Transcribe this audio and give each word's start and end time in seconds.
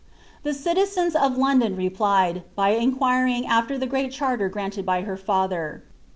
The 0.41 0.55
citizens 0.55 1.15
of 1.15 1.37
London 1.37 1.75
replied, 1.75 2.41
by 2.55 2.69
inquiring 2.71 3.45
after 3.45 3.77
the 3.77 3.85
great 3.85 4.11
charter 4.11 4.49
granted 4.49 4.83
by 4.83 5.03
her 5.03 5.15
fiither. 5.15 5.81